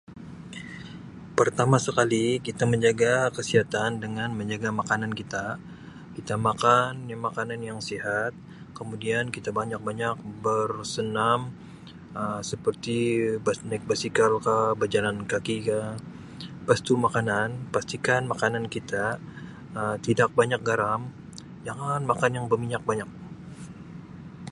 Pertama 1.39 1.77
sekali 1.85 2.23
kita 2.47 2.63
menjaga 2.71 3.13
kesihatan 3.37 3.91
dengan 4.03 4.29
menjaga 4.39 4.69
makanan 4.79 5.11
kita 5.19 5.45
kita 6.17 6.33
makan 6.47 6.91
makanan 7.27 7.59
yang 7.69 7.79
sihat 7.89 8.31
kemudian 8.77 9.23
kita 9.35 9.49
banyak-banyak 9.59 10.15
bersenam 10.45 11.39
Um 12.19 12.39
seperti 12.49 12.97
ber 13.45 13.55
naik 13.69 13.83
basikal 13.91 14.31
kah 14.45 14.67
bejalan 14.81 15.17
kaki 15.31 15.57
kah 15.69 15.89
lepas 16.59 16.79
tu 16.87 16.93
makanan 17.05 17.47
pastikan 17.75 18.21
makanan 18.33 18.63
kita 18.75 19.03
Um 19.79 19.95
tidak 20.07 20.29
banyak 20.39 20.61
garam 20.69 21.01
jangan 21.67 22.01
makan 22.11 22.31
yang 22.37 22.45
berminyak 22.51 22.83
banyak. 22.89 23.09